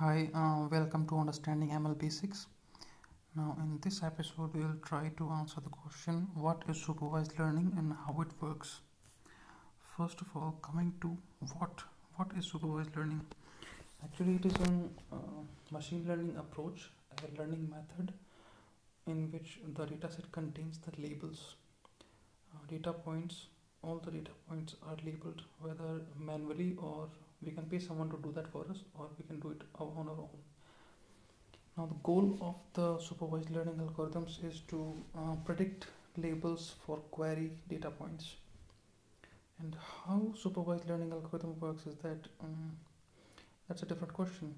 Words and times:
Hi, 0.00 0.30
uh, 0.32 0.68
welcome 0.70 1.08
to 1.08 1.18
Understanding 1.18 1.70
ML 1.70 1.98
Basics. 1.98 2.46
Now, 3.34 3.56
in 3.58 3.80
this 3.82 4.04
episode, 4.04 4.54
we 4.54 4.60
will 4.60 4.76
try 4.80 5.10
to 5.16 5.28
answer 5.30 5.60
the 5.60 5.70
question 5.70 6.28
what 6.34 6.62
is 6.68 6.80
supervised 6.80 7.36
learning 7.36 7.72
and 7.76 7.92
how 8.06 8.20
it 8.20 8.28
works. 8.40 8.80
First 9.96 10.20
of 10.20 10.28
all, 10.36 10.52
coming 10.62 10.94
to 11.00 11.16
what 11.56 11.82
what 12.14 12.30
is 12.38 12.46
supervised 12.46 12.96
learning? 12.96 13.22
Actually, 14.04 14.36
it 14.36 14.46
is 14.46 14.54
a 14.68 15.16
uh, 15.16 15.42
machine 15.72 16.04
learning 16.06 16.36
approach, 16.36 16.90
a 17.16 17.36
learning 17.40 17.68
method 17.68 18.12
in 19.08 19.32
which 19.32 19.58
the 19.74 19.84
dataset 19.84 20.30
contains 20.30 20.78
the 20.78 20.92
labels, 21.08 21.56
uh, 22.54 22.64
data 22.68 22.92
points. 22.92 23.46
All 23.82 23.98
the 23.98 24.12
data 24.12 24.30
points 24.48 24.76
are 24.86 24.96
labeled 25.04 25.42
whether 25.60 26.02
manually 26.16 26.76
or 26.80 27.08
we 27.42 27.52
can 27.52 27.64
pay 27.64 27.78
someone 27.78 28.10
to 28.10 28.18
do 28.22 28.32
that 28.32 28.48
for 28.48 28.64
us 28.70 28.78
or 28.98 29.08
we 29.18 29.24
can 29.24 29.40
do 29.40 29.50
it 29.50 29.62
on 29.78 30.08
our 30.08 30.20
own. 30.26 30.38
Now 31.76 31.86
the 31.86 32.00
goal 32.02 32.36
of 32.40 32.56
the 32.74 32.98
supervised 33.00 33.50
learning 33.50 33.76
algorithms 33.76 34.44
is 34.44 34.60
to 34.68 34.94
uh, 35.16 35.36
predict 35.44 35.86
labels 36.16 36.74
for 36.84 36.96
query 37.10 37.52
data 37.68 37.90
points. 37.90 38.34
And 39.60 39.76
how 40.04 40.32
supervised 40.36 40.88
learning 40.88 41.12
algorithm 41.12 41.58
works 41.60 41.86
is 41.86 41.96
that 41.96 42.28
um, 42.42 42.76
that's 43.68 43.82
a 43.82 43.86
different 43.86 44.12
question. 44.12 44.54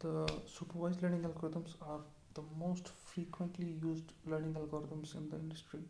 The 0.00 0.26
supervised 0.46 1.02
learning 1.02 1.22
algorithms 1.22 1.74
are 1.82 2.00
the 2.34 2.42
most 2.58 2.88
frequently 2.88 3.76
used 3.82 4.12
learning 4.26 4.54
algorithms 4.54 5.14
in 5.16 5.28
the 5.30 5.36
industry. 5.36 5.80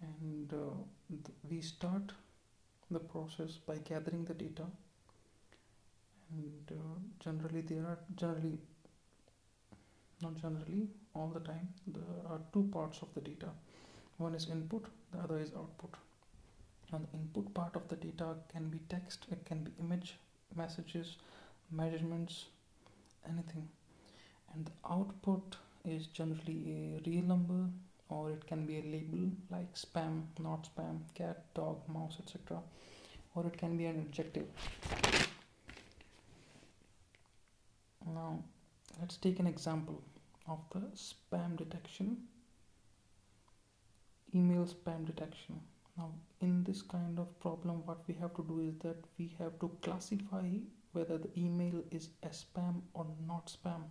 And 0.00 0.52
uh, 0.52 0.74
th- 1.08 1.36
we 1.48 1.60
start 1.60 2.12
the 2.90 2.98
process 3.00 3.58
by 3.66 3.76
gathering 3.76 4.24
the 4.24 4.34
data 4.34 4.64
and 6.32 6.72
uh, 6.72 6.98
generally 7.22 7.62
there 7.62 7.84
are 7.92 7.98
generally 8.16 8.58
not 10.22 10.36
generally 10.40 10.88
all 11.14 11.28
the 11.28 11.40
time 11.40 11.68
there 11.86 12.20
are 12.28 12.40
two 12.52 12.68
parts 12.72 13.02
of 13.02 13.08
the 13.14 13.20
data. 13.20 13.48
One 14.18 14.34
is 14.34 14.48
input 14.50 14.86
the 15.12 15.18
other 15.18 15.38
is 15.38 15.50
output. 15.56 15.94
And 16.92 17.06
the 17.06 17.18
input 17.18 17.52
part 17.54 17.76
of 17.76 17.88
the 17.88 17.96
data 17.96 18.34
can 18.52 18.68
be 18.68 18.80
text 18.88 19.26
it 19.30 19.44
can 19.44 19.64
be 19.64 19.72
image 19.80 20.16
messages 20.56 21.16
measurements 21.70 22.46
anything. 23.28 23.68
And 24.52 24.66
the 24.66 24.90
output 24.90 25.56
is 25.84 26.06
generally 26.08 26.98
a 26.98 27.08
real 27.08 27.22
number 27.24 27.64
or 28.08 28.30
it 28.30 28.46
can 28.46 28.66
be 28.66 28.78
a 28.78 28.82
label 28.82 29.30
like 29.50 29.74
spam 29.74 30.22
not 30.38 30.68
spam 30.70 30.98
cat 31.14 31.44
dog 31.54 31.76
mouse 31.88 32.18
etc 32.20 32.60
or 33.34 33.46
it 33.46 33.56
can 33.56 33.76
be 33.76 33.86
an 33.86 34.06
adjective 34.06 35.39
now 38.14 38.42
let's 39.00 39.16
take 39.16 39.38
an 39.38 39.46
example 39.46 40.02
of 40.48 40.58
the 40.72 40.80
spam 40.96 41.56
detection. 41.56 42.16
Email 44.34 44.66
spam 44.66 45.06
detection. 45.06 45.60
Now 45.96 46.10
in 46.40 46.64
this 46.64 46.82
kind 46.82 47.18
of 47.18 47.38
problem 47.40 47.82
what 47.86 47.98
we 48.06 48.14
have 48.14 48.34
to 48.34 48.44
do 48.48 48.60
is 48.60 48.74
that 48.82 48.96
we 49.18 49.34
have 49.38 49.58
to 49.60 49.70
classify 49.82 50.48
whether 50.92 51.18
the 51.18 51.30
email 51.36 51.82
is 51.90 52.08
a 52.22 52.28
spam 52.28 52.80
or 52.94 53.06
not 53.26 53.52
spam. 53.56 53.82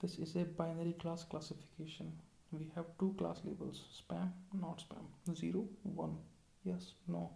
This 0.00 0.18
is 0.18 0.34
a 0.36 0.44
binary 0.44 0.94
class 0.94 1.24
classification. 1.24 2.12
We 2.50 2.70
have 2.74 2.86
two 2.98 3.14
class 3.18 3.40
labels 3.44 3.84
spam 4.00 4.30
not 4.60 4.82
spam. 4.86 5.36
0 5.36 5.64
1 5.82 6.16
yes 6.64 6.92
no. 7.08 7.30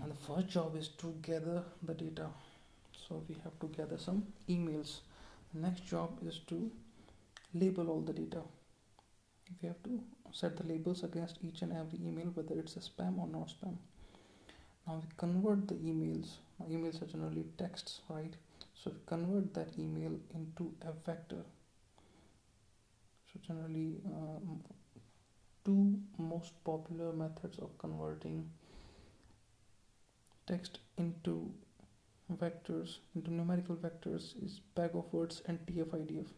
And 0.00 0.10
the 0.10 0.16
first 0.16 0.48
job 0.48 0.76
is 0.76 0.88
to 1.02 1.14
gather 1.22 1.62
the 1.82 1.94
data 1.94 2.28
so 3.12 3.22
we 3.28 3.36
have 3.44 3.58
to 3.60 3.68
gather 3.76 3.98
some 3.98 4.24
emails. 4.48 5.00
Next 5.52 5.86
job 5.86 6.18
is 6.26 6.38
to 6.48 6.70
label 7.52 7.90
all 7.90 8.00
the 8.00 8.12
data. 8.12 8.40
We 9.60 9.68
have 9.68 9.82
to 9.82 10.00
set 10.32 10.56
the 10.56 10.64
labels 10.64 11.02
against 11.04 11.38
each 11.42 11.60
and 11.60 11.72
every 11.72 11.98
email 12.06 12.30
whether 12.34 12.58
it's 12.58 12.76
a 12.76 12.80
spam 12.80 13.18
or 13.18 13.26
not 13.26 13.48
spam. 13.54 13.76
Now 14.86 14.94
we 15.02 15.08
convert 15.18 15.68
the 15.68 15.74
emails. 15.74 16.28
Now, 16.58 16.66
emails 16.66 17.02
are 17.02 17.06
generally 17.06 17.44
texts 17.58 18.00
right? 18.08 18.34
So 18.74 18.90
we 18.90 19.00
convert 19.04 19.52
that 19.54 19.78
email 19.78 20.18
into 20.34 20.72
a 20.80 20.92
vector. 21.04 21.44
So 23.30 23.40
generally 23.46 24.00
um, 24.06 24.62
two 25.66 25.98
most 26.16 26.52
popular 26.64 27.12
methods 27.12 27.58
of 27.58 27.76
converting 27.76 28.48
text 30.46 30.78
into 30.96 31.52
vectors 32.30 32.98
into 33.14 33.32
numerical 33.32 33.76
vectors 33.76 34.34
is 34.44 34.60
bag 34.74 34.90
of 34.94 35.12
words 35.12 35.42
and 35.46 35.58
tf-idf 35.66 36.28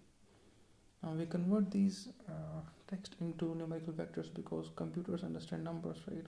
now 1.05 1.13
we 1.13 1.27
convert 1.27 1.71
these 1.71 2.09
uh, 2.29 2.61
text 2.89 3.17
into 3.21 3.55
numerical 3.55 3.93
vectors 3.93 4.33
because 4.33 4.71
computers 4.75 5.23
understand 5.23 5.63
numbers 5.63 5.99
right? 6.11 6.25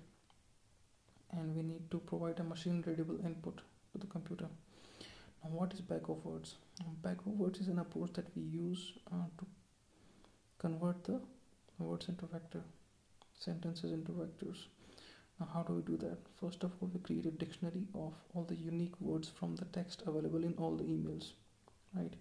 And 1.33 1.57
we 1.57 1.63
need 1.63 1.91
to 1.91 1.99
provide 1.99 2.41
a 2.41 2.45
machine 2.45 2.85
readable 2.87 3.19
input 3.25 3.57
to 3.93 3.99
the 3.99 4.07
computer. 4.07 4.47
Now 5.43 5.51
what 5.51 5.73
is 5.73 5.81
bag 5.81 6.03
of 6.11 6.23
words 6.27 6.57
bag 7.03 7.19
of 7.21 7.39
words 7.39 7.61
is 7.61 7.69
an 7.69 7.79
approach 7.79 8.13
that 8.15 8.27
we 8.37 8.43
use 8.43 8.93
uh, 9.11 9.29
to 9.39 9.47
convert 10.59 11.03
the 11.05 11.21
words 11.79 12.09
into 12.09 12.27
vector 12.27 12.63
sentences 13.39 13.93
into 13.93 14.13
vectors 14.13 14.67
now, 15.39 15.49
how 15.53 15.63
do 15.63 15.75
we 15.75 15.83
do 15.83 15.97
that? 15.99 16.19
First 16.41 16.65
of 16.65 16.73
all, 16.81 16.91
we 16.93 17.01
create 17.01 17.27
a 17.27 17.31
dictionary 17.31 17.87
of 17.95 18.15
all 18.35 18.45
the 18.45 18.55
unique 18.55 18.99
words 19.01 19.29
from 19.29 19.55
the 19.57 19.67
text 19.67 20.03
available 20.07 20.43
in 20.45 20.55
all 20.55 20.77
the 20.77 20.85
emails, 20.85 21.33
right? 21.95 22.15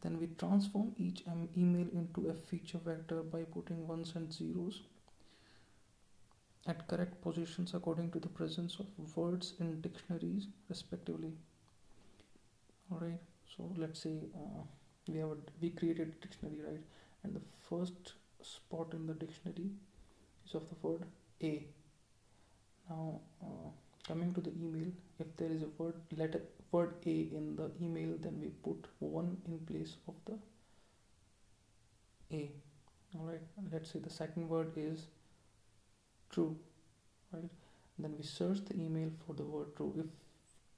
Then 0.00 0.18
we 0.18 0.28
transform 0.38 0.94
each 0.96 1.24
email 1.56 1.86
into 1.92 2.28
a 2.28 2.34
feature 2.34 2.78
vector 2.78 3.22
by 3.22 3.42
putting 3.44 3.86
ones 3.86 4.12
and 4.14 4.32
zeros 4.32 4.82
at 6.66 6.86
correct 6.88 7.20
positions 7.20 7.74
according 7.74 8.10
to 8.10 8.18
the 8.18 8.28
presence 8.28 8.78
of 8.78 9.16
words 9.16 9.54
in 9.60 9.80
dictionaries, 9.80 10.48
respectively. 10.68 11.32
All 12.90 12.98
right. 12.98 13.20
So 13.56 13.72
let's 13.76 14.00
say 14.00 14.18
uh, 14.34 14.62
we 15.08 15.18
have 15.18 15.30
a, 15.30 15.36
we 15.60 15.70
created 15.70 16.08
a 16.08 16.26
dictionary, 16.26 16.60
right? 16.66 16.84
And 17.22 17.34
the 17.34 17.42
first 17.68 18.14
spot 18.42 18.92
in 18.92 19.06
the 19.06 19.14
dictionary 19.14 19.70
is 20.46 20.54
of 20.54 20.68
the 20.68 20.76
word 20.82 21.04
a 21.42 21.66
coming 24.06 24.32
to 24.34 24.40
the 24.40 24.52
email 24.64 24.90
if 25.18 25.36
there 25.36 25.50
is 25.50 25.62
a 25.62 25.70
word 25.78 25.94
letter 26.16 26.42
word 26.72 26.94
a 27.06 27.16
in 27.38 27.56
the 27.56 27.70
email 27.80 28.14
then 28.26 28.38
we 28.40 28.48
put 28.66 28.86
one 28.98 29.36
in 29.46 29.58
place 29.70 29.96
of 30.08 30.14
the 30.26 30.38
a. 32.36 32.50
All 33.16 33.26
right 33.26 33.40
let's 33.72 33.90
say 33.92 33.98
the 33.98 34.10
second 34.10 34.48
word 34.48 34.72
is 34.76 35.06
true 36.30 36.56
right? 37.32 37.50
Then 37.98 38.14
we 38.18 38.24
search 38.24 38.58
the 38.66 38.74
email 38.74 39.10
for 39.26 39.34
the 39.34 39.44
word 39.44 39.74
true. 39.76 39.94
If 39.96 40.06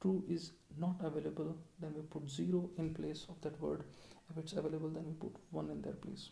true 0.00 0.22
is 0.28 0.52
not 0.78 0.96
available 1.02 1.56
then 1.80 1.94
we 1.94 2.02
put 2.02 2.30
zero 2.30 2.70
in 2.78 2.94
place 2.94 3.26
of 3.28 3.40
that 3.42 3.60
word. 3.60 3.82
If 4.30 4.38
it's 4.38 4.52
available 4.52 4.88
then 4.88 5.06
we 5.06 5.12
put 5.14 5.34
one 5.50 5.70
in 5.70 5.82
their 5.82 5.94
place. 5.94 6.30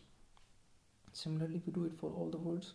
Similarly 1.13 1.61
we 1.65 1.73
do 1.73 1.85
it 1.85 1.93
for 1.99 2.11
all 2.11 2.29
the 2.29 2.37
words 2.37 2.73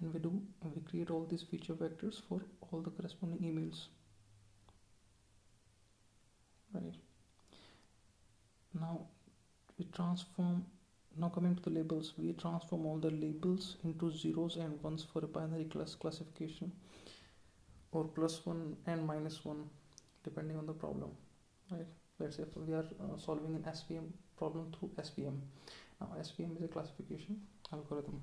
and 0.00 0.12
we 0.12 0.20
do 0.20 0.42
we 0.74 0.82
create 0.82 1.10
all 1.10 1.26
these 1.30 1.42
feature 1.42 1.74
vectors 1.74 2.20
for 2.28 2.40
all 2.70 2.80
the 2.80 2.90
corresponding 2.90 3.40
emails. 3.40 3.86
Right. 6.74 6.94
Now 8.78 9.06
we 9.78 9.86
transform 9.86 10.64
now 11.18 11.30
coming 11.30 11.54
to 11.56 11.62
the 11.62 11.70
labels 11.70 12.12
we 12.18 12.32
transform 12.34 12.84
all 12.84 12.98
the 12.98 13.10
labels 13.10 13.76
into 13.84 14.10
zeros 14.10 14.56
and 14.56 14.82
ones 14.82 15.06
for 15.10 15.24
a 15.24 15.26
binary 15.26 15.64
class 15.64 15.94
classification 15.94 16.70
or 17.92 18.04
plus 18.04 18.44
one 18.44 18.76
and 18.86 19.06
minus 19.06 19.44
one 19.44 19.64
depending 20.24 20.58
on 20.58 20.66
the 20.66 20.74
problem. 20.74 21.10
Right. 21.70 21.86
Let's 22.18 22.36
say 22.36 22.44
we 22.54 22.74
are 22.74 22.84
uh, 23.00 23.16
solving 23.18 23.54
an 23.54 23.62
svm 23.72 24.08
problem 24.36 24.72
through 24.78 24.90
svm 25.00 25.40
now 26.00 26.08
svm 26.20 26.56
is 26.56 26.62
a 26.62 26.68
classification 26.68 27.40
algorithm. 27.72 28.20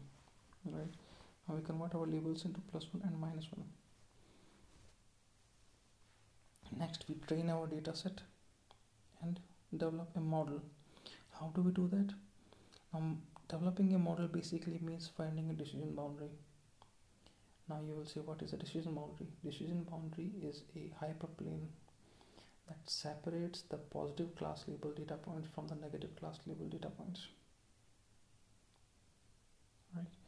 Right 0.66 0.94
now 1.48 1.56
we 1.56 1.62
convert 1.62 1.96
our 1.96 2.06
labels 2.06 2.46
into 2.46 2.62
plus 2.72 2.88
1 2.92 3.04
and 3.08 3.20
minus 3.20 3.48
1 3.52 3.66
next 6.78 7.06
we 7.08 7.16
train 7.28 7.50
our 7.50 7.68
data 7.68 7.96
set 7.96 8.22
and 9.22 9.40
develop 9.78 10.10
a 10.16 10.20
model. 10.20 10.62
How 11.40 11.52
do 11.56 11.62
we 11.62 11.72
do 11.72 11.88
that? 11.90 12.14
Um, 12.94 13.22
developing 13.48 13.94
a 13.94 14.00
model 14.00 14.28
basically 14.28 14.80
means 14.82 15.10
finding 15.18 15.50
a 15.50 15.54
decision 15.54 15.94
boundary. 15.96 16.30
Now 17.70 17.80
you 17.86 17.94
will 17.96 18.06
see 18.06 18.20
what 18.20 18.42
is 18.42 18.54
a 18.54 18.58
decision 18.58 18.94
boundary. 18.94 19.28
Decision 19.44 19.86
boundary 19.90 20.32
is 20.42 20.64
a 20.76 20.92
hyperplane 21.04 21.68
that 22.68 22.78
separates 22.86 23.64
the 23.64 23.78
positive 23.78 24.36
class 24.36 24.66
label 24.68 24.92
data 24.92 25.16
points 25.16 25.48
from 25.54 25.68
the 25.68 25.76
negative 25.76 26.16
class 26.16 26.40
label 26.46 26.68
data 26.68 26.90
points. 26.90 27.28
Right 29.96 30.23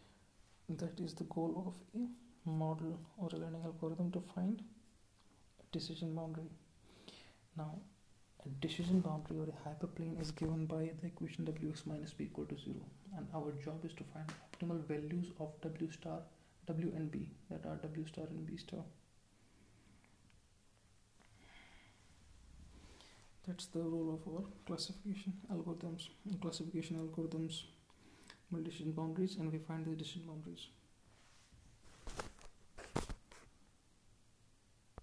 that 0.70 1.00
is 1.00 1.14
the 1.14 1.24
goal 1.26 1.64
of 1.68 2.02
a 2.02 2.50
model 2.50 3.00
or 3.18 3.30
a 3.34 3.38
learning 3.38 3.62
algorithm 3.64 4.12
to 4.12 4.22
find 4.34 4.64
a 5.60 5.78
decision 5.78 6.16
boundary. 6.16 6.50
Now 7.58 7.80
a 8.46 8.50
decision 8.66 9.00
boundary 9.00 9.40
or 9.40 9.48
a 9.50 9.70
hyperplane 9.70 10.20
is 10.22 10.32
given 10.32 10.66
by 10.66 10.92
the 11.02 11.08
equation 11.08 11.46
wx 11.46 11.86
minus 11.86 12.14
b 12.14 12.26
equal 12.26 12.46
to 12.46 12.58
0 12.58 12.76
and 13.18 13.28
our 13.34 13.52
job 13.64 13.84
is 13.86 13.94
to 13.94 14.04
find 14.14 14.28
optimal 14.46 14.84
values 14.86 15.32
of 15.40 15.50
w 15.62 15.92
star 15.92 16.20
w 16.68 16.92
and 16.96 17.12
b 17.12 17.30
that 17.50 17.66
are 17.66 17.78
w 17.78 18.06
star 18.08 18.26
and 18.26 18.46
b 18.46 18.58
star. 18.58 18.84
That's 23.48 23.68
the 23.68 23.80
role 23.80 24.20
of 24.20 24.34
our 24.34 24.44
classification 24.66 25.34
algorithms 25.54 26.10
classification 26.42 26.98
algorithms 26.98 27.64
decision 28.64 28.92
boundaries 28.92 29.36
and 29.38 29.52
we 29.52 29.60
find 29.60 29.86
the 29.86 29.96
decision 29.96 30.24
boundaries 30.28 30.68